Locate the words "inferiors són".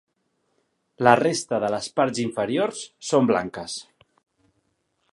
2.25-3.31